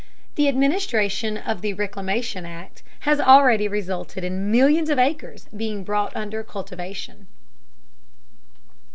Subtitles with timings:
[0.33, 6.15] The administration of the Reclamation Act has already resulted in millions of acres being brought
[6.15, 7.27] under cultivation.